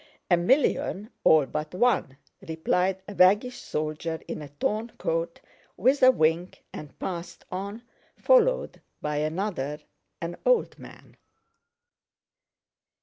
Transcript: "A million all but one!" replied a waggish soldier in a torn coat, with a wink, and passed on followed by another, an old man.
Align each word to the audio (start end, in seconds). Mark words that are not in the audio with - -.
"A 0.31 0.35
million 0.37 1.11
all 1.23 1.45
but 1.45 1.75
one!" 1.75 2.17
replied 2.41 3.03
a 3.07 3.13
waggish 3.13 3.59
soldier 3.61 4.19
in 4.27 4.41
a 4.41 4.49
torn 4.49 4.87
coat, 4.97 5.39
with 5.77 6.01
a 6.01 6.09
wink, 6.09 6.63
and 6.73 6.97
passed 6.97 7.45
on 7.51 7.83
followed 8.17 8.81
by 8.99 9.17
another, 9.17 9.77
an 10.19 10.37
old 10.43 10.79
man. 10.79 11.17